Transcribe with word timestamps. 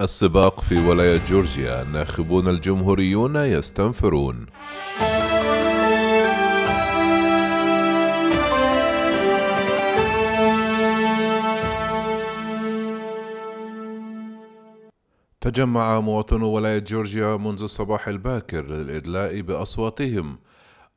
السباق 0.00 0.60
في 0.60 0.88
ولاية 0.88 1.20
جورجيا 1.28 1.82
الناخبون 1.82 2.48
الجمهوريون 2.48 3.36
يستنفرون. 3.36 4.46
تجمع 15.40 16.00
مواطنو 16.00 16.46
ولاية 16.46 16.78
جورجيا 16.78 17.36
منذ 17.36 17.62
الصباح 17.62 18.08
الباكر 18.08 18.66
للإدلاء 18.66 19.40
بأصواتهم 19.40 20.38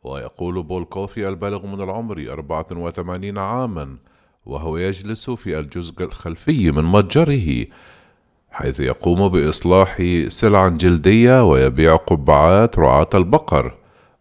ويقول 0.04 0.64
بول 0.64 0.86
كوفي 0.86 1.28
البالغ 1.28 1.66
من 1.66 1.82
العمر 1.82 2.32
84 2.32 3.38
عاما 3.38 3.98
وهو 4.46 4.78
يجلس 4.78 5.30
في 5.30 5.60
الجزء 5.60 6.04
الخلفي 6.04 6.72
من 6.72 6.84
متجره. 6.84 7.66
حيث 8.52 8.80
يقوم 8.80 9.28
بإصلاح 9.28 10.04
سلع 10.28 10.68
جلدية 10.68 11.50
ويبيع 11.50 11.96
قبعات 11.96 12.80
رعاة 12.80 13.10
البقر. 13.14 13.74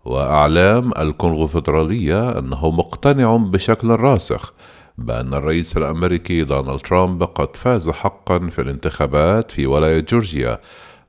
وأعلام 0.05 0.91
الكونغوفدرالية 0.99 2.39
أنه 2.39 2.71
مقتنع 2.71 3.37
بشكل 3.37 3.89
راسخ 3.89 4.55
بأن 4.99 5.35
الرئيس 5.35 5.77
الأمريكي 5.77 6.45
دونالد 6.45 6.81
ترامب 6.81 7.23
قد 7.23 7.57
فاز 7.57 7.91
حقا 7.91 8.39
في 8.39 8.61
الانتخابات 8.61 9.51
في 9.51 9.67
ولاية 9.67 10.01
جورجيا 10.01 10.59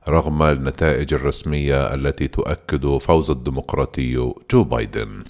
رغم 0.08 0.42
النتائج 0.42 1.14
الرسمية 1.14 1.94
التي 1.94 2.28
تؤكد 2.28 2.98
فوز 2.98 3.30
الديمقراطي 3.30 4.32
جو 4.50 4.64
بايدن. 4.64 5.24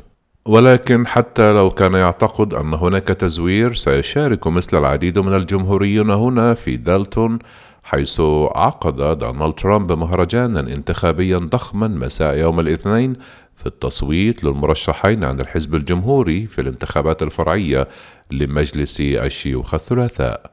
ولكن 0.46 1.06
حتى 1.06 1.52
لو 1.52 1.70
كان 1.70 1.94
يعتقد 1.94 2.54
أن 2.54 2.74
هناك 2.74 3.08
تزوير 3.08 3.74
سيشارك 3.74 4.46
مثل 4.46 4.78
العديد 4.78 5.18
من 5.18 5.34
الجمهوريين 5.34 6.10
هنا 6.10 6.54
في 6.54 6.76
دالتون 6.76 7.38
حيث 7.82 8.20
عقد 8.54 9.18
دونالد 9.18 9.54
ترامب 9.54 9.92
مهرجانا 9.92 10.60
انتخابيا 10.60 11.38
ضخما 11.38 11.88
مساء 11.88 12.34
يوم 12.34 12.60
الاثنين 12.60 13.16
في 13.56 13.66
التصويت 13.66 14.44
للمرشحين 14.44 15.24
عن 15.24 15.40
الحزب 15.40 15.74
الجمهوري 15.74 16.46
في 16.46 16.60
الانتخابات 16.60 17.22
الفرعية 17.22 17.88
لمجلس 18.30 19.00
الشيوخ 19.00 19.74
الثلاثاء. 19.74 20.50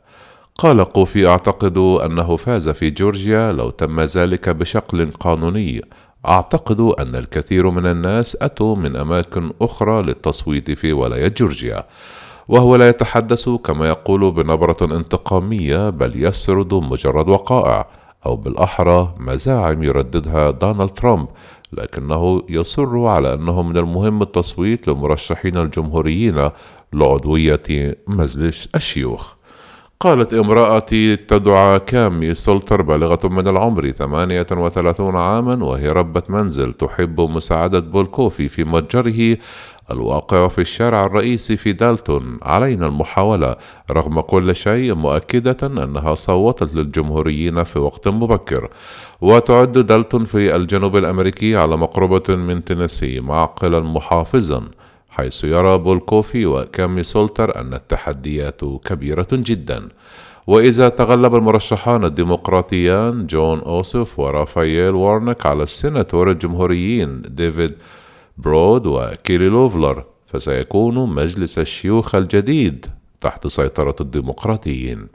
قال 0.57 0.83
قوفي 0.83 1.27
أعتقد 1.27 1.77
أنه 1.77 2.35
فاز 2.35 2.69
في 2.69 2.89
جورجيا 2.89 3.51
لو 3.51 3.69
تم 3.69 4.01
ذلك 4.01 4.49
بشكل 4.49 5.11
قانوني. 5.11 5.81
أعتقد 6.27 6.79
أن 6.79 7.15
الكثير 7.15 7.69
من 7.69 7.85
الناس 7.85 8.37
أتوا 8.41 8.75
من 8.75 8.95
أماكن 8.95 9.51
أخرى 9.61 10.01
للتصويت 10.01 10.71
في 10.71 10.93
ولاية 10.93 11.27
جورجيا. 11.37 11.85
وهو 12.49 12.75
لا 12.75 12.89
يتحدث 12.89 13.49
كما 13.49 13.87
يقول 13.87 14.31
بنبرة 14.31 14.77
انتقامية 14.81 15.89
بل 15.89 16.23
يسرد 16.25 16.73
مجرد 16.73 17.29
وقائع 17.29 17.87
أو 18.25 18.35
بالأحرى 18.35 19.13
مزاعم 19.19 19.83
يرددها 19.83 20.51
دونالد 20.51 20.89
ترامب 20.89 21.27
لكنه 21.73 22.43
يصر 22.49 23.05
على 23.05 23.33
أنه 23.33 23.61
من 23.61 23.77
المهم 23.77 24.21
التصويت 24.21 24.87
للمرشحين 24.87 25.57
الجمهوريين 25.57 26.49
لعضوية 26.93 27.97
مجلس 28.07 28.69
الشيوخ. 28.75 29.38
قالت 30.01 30.33
امرأتي 30.33 31.15
تدعى 31.15 31.79
كامي 31.79 32.33
سولتر 32.33 32.81
بالغة 32.81 33.27
من 33.27 33.47
العمر 33.47 33.89
38 33.89 35.15
عاما 35.15 35.65
وهي 35.65 35.87
ربة 35.87 36.23
منزل 36.29 36.73
تحب 36.73 37.21
مساعدة 37.21 37.79
بولكوفي 37.79 38.47
في 38.47 38.63
متجره 38.63 39.37
الواقع 39.91 40.47
في 40.47 40.61
الشارع 40.61 41.05
الرئيسي 41.05 41.57
في 41.57 41.73
دالتون 41.73 42.39
علينا 42.41 42.85
المحاولة. 42.85 43.55
رغم 43.91 44.21
كل 44.21 44.55
شيء 44.55 44.93
مؤكدة 44.93 45.57
أنها 45.63 46.15
صوتت 46.15 46.75
للجمهوريين 46.75 47.63
في 47.63 47.79
وقت 47.79 48.07
مبكر. 48.07 48.69
وتعد 49.21 49.71
دالتون 49.71 50.25
في 50.25 50.55
الجنوب 50.55 50.97
الأمريكي 50.97 51.55
على 51.55 51.77
مقربة 51.77 52.35
من 52.35 52.63
تينيسي 52.63 53.19
معقلا 53.19 53.79
محافظا. 53.79 54.63
حيث 55.19 55.43
يرى 55.43 55.77
بولكوفي 55.77 56.45
وكامي 56.45 57.03
سولتر 57.03 57.61
أن 57.61 57.73
التحديات 57.73 58.61
كبيرة 58.85 59.27
جدا. 59.33 59.89
وإذا 60.47 60.89
تغلب 60.89 61.35
المرشحان 61.35 62.05
الديمقراطيان 62.05 63.27
جون 63.27 63.59
أوسوف 63.59 64.19
ورافائيل 64.19 64.91
وارنوك 64.91 65.45
على 65.45 65.63
السيناتورين 65.63 66.31
الجمهوريين 66.31 67.21
ديفيد 67.27 67.73
بيردو 68.37 68.87
وكيلي 68.87 69.49
لوفلر 69.49 70.03
فسيكون 70.27 71.09
مجلس 71.09 71.59
الشيوخ 71.59 72.15
الجديد 72.15 72.85
تحت 73.21 73.47
سيطرة 73.47 73.95
الديمقراطيين. 74.01 75.07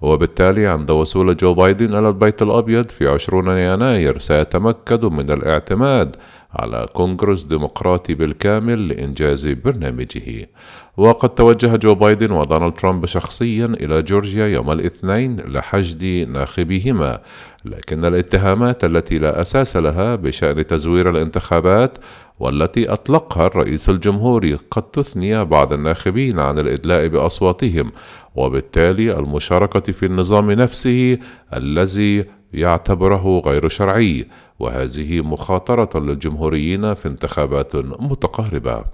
وبالتالي 0.00 0.66
عند 0.66 0.90
وصول 0.90 1.36
جو 1.36 1.54
بايدن 1.54 1.94
إلى 1.96 2.08
البيت 2.08 2.42
الأبيض 2.42 2.88
في 2.88 3.08
20 3.08 3.58
يناير 3.58 4.18
سيتمكن 4.18 5.14
من 5.14 5.30
الاعتماد 5.30 6.16
على 6.56 6.86
كونغرس 6.92 7.44
ديمقراطي 7.44 8.14
بالكامل 8.14 8.88
لإنجاز 8.88 9.46
برنامجه. 9.46 10.48
وقد 10.96 11.28
توجه 11.28 11.76
جو 11.76 11.94
بايدن 11.94 12.30
ودونالد 12.30 12.72
ترامب 12.72 13.06
شخصيا 13.06 13.66
إلى 13.66 14.02
جورجيا 14.02 14.46
يوم 14.46 14.70
الاثنين 14.70 15.40
لحشد 15.40 16.04
ناخبيهما 16.28 17.20
لكن 17.64 18.04
الاتهامات 18.04 18.84
التي 18.84 19.18
لا 19.18 19.40
أساس 19.40 19.76
لها 19.76 20.14
بشأن 20.14 20.66
تزوير 20.66 21.10
الانتخابات 21.10 21.98
والتي 22.40 22.92
أطلقها 22.92 23.46
الرئيس 23.46 23.88
الجمهوري 23.88 24.58
قد 24.70 24.82
تثني 24.82 25.44
بعض 25.44 25.72
الناخبين 25.72 26.40
عن 26.40 26.58
الإدلاء 26.58 27.06
بأصواتهم 27.06 27.92
وبالتالي 28.34 29.18
المشاركة 29.18 29.92
في 29.92 30.06
النظام 30.06 30.50
نفسه 30.50 31.18
الذي 31.56 32.24
يعتبره 32.52 33.42
غير 33.46 33.68
شرعي. 33.68 34.26
وهذه 34.58 35.20
مخاطرة 35.20 36.00
للجمهوريين 36.00 36.94
في 36.94 37.08
انتخابات 37.08 37.76
متقاربة. 37.76 38.84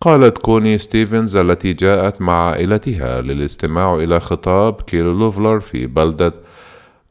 قالت 0.00 0.38
كوني 0.38 0.78
ستيفنز 0.78 1.36
التي 1.36 1.72
جاءت 1.72 2.20
مع 2.20 2.50
عائلتها 2.50 3.20
للاستماع 3.20 3.94
إلى 3.94 4.20
خطاب 4.20 4.80
كيلي 4.80 5.12
لوفلر 5.12 5.60
في 5.60 5.86
بلدة 5.86 6.32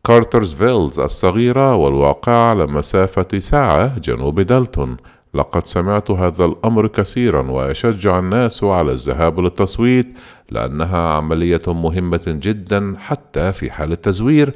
كارترزفيل 0.06 1.00
الصغيرة 1.00 1.76
والواقعة 1.76 2.50
على 2.50 2.66
مسافة 2.66 3.40
ساعة 3.40 4.00
جنوب 4.00 4.40
دالتون 4.40 4.98
لقد 5.36 5.68
سمعت 5.68 6.12
هذا 6.12 6.46
الأمر 6.46 6.88
كثيرا 6.88 7.52
ويشجع 7.52 8.20
الناس 8.20 8.64
على 8.64 8.92
الذهاب 8.92 9.40
للتصويت 9.40 10.08
لأنها 10.50 11.14
عملية 11.14 11.62
مهمة 11.68 12.24
جدا 12.28 12.96
حتى 13.00 13.52
في 13.52 13.72
حال 13.72 13.92
التزوير 13.92 14.56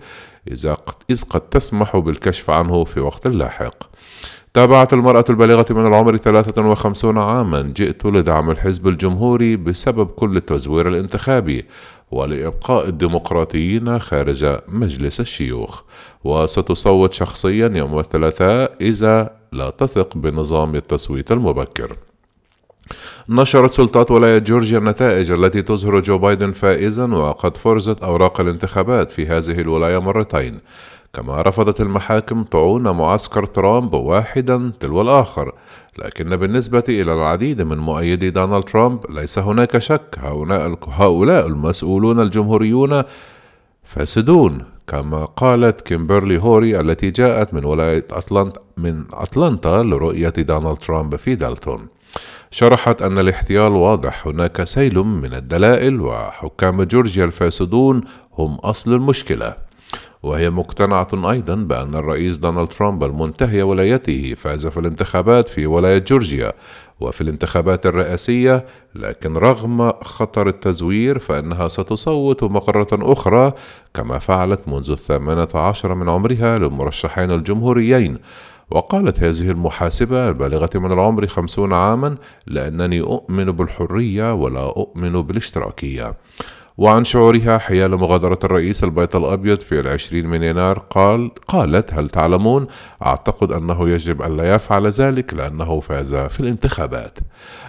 إذا 0.52 0.78
إذ 1.10 1.24
قد 1.24 1.42
تسمح 1.42 1.98
بالكشف 1.98 2.50
عنه 2.50 2.84
في 2.84 3.00
وقت 3.00 3.28
لاحق. 3.28 3.76
تابعت 4.54 4.94
المرأة 4.94 5.24
البالغة 5.30 5.66
من 5.70 5.88
العمر 5.88 6.18
53 6.18 7.18
عاما 7.18 7.62
جئت 7.62 8.06
لدعم 8.06 8.52
الحزب 8.52 8.88
الجمهوري 8.88 9.56
بسبب 9.56 10.08
كل 10.08 10.38
التزوير 10.38 10.88
الانتخابي 10.88 11.66
ولإبقاء 12.12 12.88
الديمقراطيين 12.88 14.00
خارج 14.00 14.60
مجلس 14.68 15.20
الشيوخ. 15.20 15.82
وستصوت 16.24 17.14
شخصيا 17.14 17.72
يوم 17.76 18.00
الثلاثاء 18.00 18.76
إذا 18.82 19.32
لا 19.52 19.70
تثق 19.70 20.18
بنظام 20.18 20.76
التصويت 20.76 21.32
المبكر. 21.32 21.96
نشرت 23.30 23.72
سلطات 23.72 24.12
ولاية 24.12 24.38
جورجيا 24.38 24.78
النتائج 24.78 25.32
التي 25.32 25.62
تظهر 25.62 26.00
جو 26.00 26.18
بايدن 26.18 26.52
فائزا 26.52 27.06
وقد 27.06 27.58
فرزت 27.58 28.04
أوراق 28.04 28.42
الانتخابات 28.42 29.12
في 29.12 29.28
هذه 29.28 29.62
الولاية 29.62 29.98
مرتين. 29.98 30.60
كما 31.14 31.42
رفضت 31.42 31.82
المحاكم 31.82 32.44
طعون 32.44 32.90
معسكر 32.90 33.46
ترامب 33.46 33.94
واحدا 33.94 34.72
تلو 34.80 35.02
الآخر 35.02 35.54
لكن 35.98 36.36
بالنسبة 36.36 36.84
إلى 36.90 37.14
العديد 37.14 37.62
من 37.62 37.78
مؤيدي 37.78 38.30
دونالد 38.30 38.64
ترامب 38.64 39.12
ليس 39.12 39.40
هناك 39.40 39.78
شك 39.78 40.20
هؤلاء 40.90 41.48
المسؤولون 41.48 42.20
الجمهوريون 42.20 43.04
فاسدون 43.84 44.64
كما 44.88 45.26
قالت 45.26 45.82
كيمبرلي 45.82 46.38
هوري 46.38 46.80
التي 46.80 47.12
جاءت 47.12 47.54
من 47.54 47.66
ولاية 47.66 48.06
أتلانت 48.12 48.58
من 48.78 49.04
أتلانتا 49.14 49.84
لرؤية 49.84 50.30
دونالد 50.30 50.78
ترامب 50.78 51.16
في 51.16 51.36
دالتون. 51.36 51.88
شرحت 52.52 53.02
أن 53.02 53.20
الاحتيال 53.20 53.72
واضح 53.72 54.28
هناك 54.28 54.64
سيل 54.64 55.00
من 55.00 55.34
الدلائل 55.34 56.02
وحكام 56.02 56.84
جورجيا 56.84 57.26
الفاسدون 57.26 58.04
هم 58.38 58.56
أصل 58.56 58.94
المشكلة. 58.94 59.69
وهي 60.24 60.50
مقتنعة 60.50 61.32
أيضا 61.32 61.56
بأن 61.56 61.96
الرئيس 61.96 62.38
دونالد 62.38 62.68
ترامب 62.68 63.04
المنتهية 63.04 63.62
ولايته 63.62 64.34
فاز 64.38 64.68
في 64.68 64.80
الانتخابات 64.80 65.50
في 65.50 65.66
ولاية 65.66 65.98
جورجيا 65.98 66.54
وفي 67.00 67.22
الانتخابات 67.22 67.86
الرئاسية 67.86 68.66
لكن 68.96 69.38
رغم 69.38 69.92
خطر 69.92 70.48
التزوير 70.48 71.20
فإنها 71.20 71.68
ستصوت 71.68 72.44
مرة 72.44 72.88
أخرى 72.94 73.54
كما 73.94 74.20
فعلت 74.20 74.68
منذ 74.68 74.92
الثامنة 74.92 75.48
عشر 75.56 75.94
من 75.94 76.10
عمرها 76.10 76.58
للمرشحين 76.58 77.32
الجمهوريين. 77.32 78.18
وقالت 78.72 79.20
هذه 79.20 79.52
المحاسبة 79.52 80.28
البالغة 80.28 80.70
من 80.76 80.92
العمر 80.92 81.28
خمسون 81.28 81.74
عاما 81.74 82.16
لأنني 82.48 83.02
أؤمن 83.02 83.46
بالحرية 83.46 84.34
ولا 84.34 84.66
أؤمن 84.66 85.22
بالاشتراكية. 85.22 86.14
وعن 86.80 87.04
شعورها 87.04 87.58
حيال 87.58 87.92
مغادرة 87.92 88.40
الرئيس 88.44 88.84
البيت 88.84 89.16
الأبيض 89.16 89.62
في 89.62 89.80
العشرين 89.80 90.28
من 90.28 90.44
يناير 90.44 90.80
قال 90.80 91.32
قالت 91.48 91.94
هل 91.94 92.10
تعلمون؟ 92.10 92.68
أعتقد 93.06 93.52
أنه 93.52 93.90
يجب 93.90 94.22
أن 94.22 94.38
لا 94.38 94.54
يفعل 94.54 94.88
ذلك 94.88 95.34
لأنه 95.34 95.80
فاز 95.80 96.16
في 96.16 96.40
الانتخابات. 96.40 97.20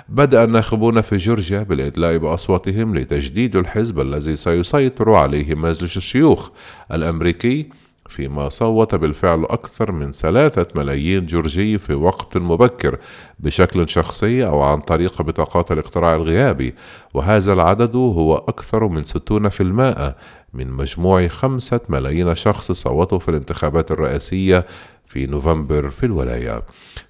بدأ 0.08 0.44
الناخبون 0.44 1.00
في 1.00 1.16
جورجيا 1.16 1.62
بالإدلاء 1.62 2.16
بأصواتهم 2.16 2.98
لتجديد 2.98 3.56
الحزب 3.56 4.00
الذي 4.00 4.36
سيسيطر 4.36 5.10
عليه 5.10 5.54
مجلس 5.54 5.96
الشيوخ 5.96 6.50
الأمريكي 6.92 7.68
فيما 8.10 8.48
صوت 8.48 8.94
بالفعل 8.94 9.44
أكثر 9.44 9.92
من 9.92 10.12
ثلاثة 10.12 10.66
ملايين 10.76 11.26
جورجي 11.26 11.78
في 11.78 11.94
وقت 11.94 12.36
مبكر 12.36 12.98
بشكل 13.38 13.88
شخصي 13.88 14.46
أو 14.46 14.62
عن 14.62 14.80
طريق 14.80 15.22
بطاقات 15.22 15.72
الاقتراع 15.72 16.14
الغيابي. 16.14 16.74
وهذا 17.14 17.52
العدد 17.52 17.96
هو 17.96 18.36
أكثر 18.36 18.88
من 18.88 19.04
60% 19.04 20.14
من 20.54 20.70
مجموع 20.70 21.28
خمسة 21.28 21.80
ملايين 21.88 22.34
شخص 22.34 22.72
صوتوا 22.72 23.18
في 23.18 23.28
الانتخابات 23.28 23.90
الرئاسية 23.90 24.66
في 25.06 25.26
نوفمبر 25.26 25.90
في 25.90 26.06
الولاية. 26.06 26.62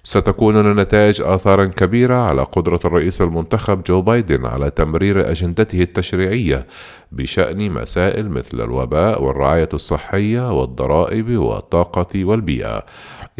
ستكون 0.03 0.57
النتائج 0.57 1.21
آثارا 1.21 1.65
كبيرة 1.65 2.15
على 2.15 2.43
قدرة 2.43 2.79
الرئيس 2.85 3.21
المنتخب 3.21 3.83
جو 3.83 4.01
بايدن 4.01 4.45
على 4.45 4.69
تمرير 4.69 5.31
أجندته 5.31 5.81
التشريعية 5.81 6.67
بشأن 7.11 7.71
مسائل 7.71 8.29
مثل 8.29 8.61
الوباء 8.61 9.23
والرعاية 9.23 9.69
الصحية 9.73 10.59
والضرائب 10.59 11.37
والطاقة 11.37 12.25
والبيئة. 12.25 12.85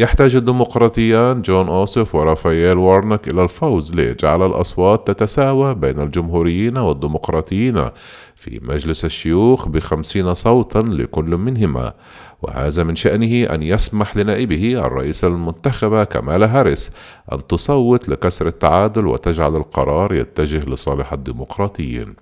يحتاج 0.02 0.36
الديمقراطيان 0.36 1.42
جون 1.42 1.68
أوسف 1.68 2.16
ورافائيل 2.16 2.78
وارنك 2.78 3.28
إلى 3.28 3.44
الفوز 3.44 3.96
ليجعل 3.96 4.46
الأصوات 4.46 5.08
تتساوى 5.12 5.76
بين 5.76 6.02
الجمهوريين 6.02 6.78
والديمقراطيين 6.78 7.90
في 8.36 8.60
مجلس 8.64 9.06
الشيوخ 9.06 9.68
بخمسين 9.68 10.34
صوتا 10.34 10.80
لكل 10.80 11.38
منهما. 11.38 11.94
وهذا 12.42 12.84
من 12.84 12.96
شأنه 12.96 13.44
أن 13.44 13.64
يسمح 13.64 14.18
لنائبة 14.18 14.86
الرئيس 14.86 15.24
المنتخبة 15.26 16.04
كمالا 16.04 16.60
هاريس 16.60 16.96
أن 17.34 17.48
تصوت 17.48 18.10
لكسر 18.10 18.48
التعادل 18.48 19.08
وتجعل 19.08 19.56
القرار 19.56 20.14
يتجه 20.14 20.70
لصالح 20.70 21.14
الديمقراطيين. 21.14 22.16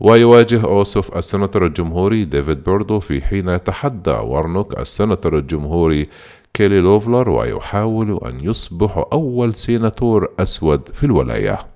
ويواجه 0.00 0.64
أوسوف 0.64 1.16
السناتور 1.16 1.66
الجمهوري 1.66 2.24
ديفيد 2.24 2.64
بيردو 2.64 3.00
في 3.00 3.20
حين 3.20 3.48
يتحدى 3.48 4.10
وارنوك 4.10 4.78
السناتور 4.78 5.38
الجمهوري 5.38 6.08
كيلي 6.56 6.80
لوفلر 6.80 7.30
ويحاول 7.30 8.20
أن 8.26 8.40
يصبح 8.40 9.06
أول 9.12 9.54
سيناتور 9.54 10.30
أسود 10.38 10.88
في 10.92 11.04
الولاية. 11.04 11.75